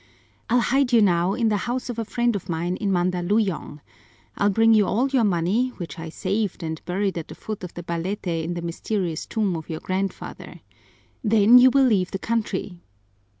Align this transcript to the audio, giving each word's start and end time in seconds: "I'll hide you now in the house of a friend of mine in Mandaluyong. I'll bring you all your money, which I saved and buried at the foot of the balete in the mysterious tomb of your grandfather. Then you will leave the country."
"I'll 0.49 0.61
hide 0.61 0.91
you 0.91 0.99
now 0.99 1.33
in 1.35 1.49
the 1.49 1.57
house 1.69 1.87
of 1.87 1.99
a 1.99 2.05
friend 2.05 2.35
of 2.35 2.49
mine 2.49 2.75
in 2.77 2.91
Mandaluyong. 2.91 3.81
I'll 4.35 4.49
bring 4.49 4.73
you 4.73 4.87
all 4.87 5.07
your 5.09 5.23
money, 5.23 5.69
which 5.77 5.99
I 5.99 6.09
saved 6.09 6.63
and 6.63 6.83
buried 6.85 7.19
at 7.19 7.27
the 7.27 7.35
foot 7.35 7.63
of 7.63 7.75
the 7.75 7.83
balete 7.83 8.43
in 8.43 8.55
the 8.55 8.63
mysterious 8.63 9.27
tomb 9.27 9.55
of 9.55 9.69
your 9.69 9.79
grandfather. 9.79 10.61
Then 11.23 11.59
you 11.59 11.69
will 11.69 11.85
leave 11.85 12.09
the 12.09 12.17
country." 12.17 12.79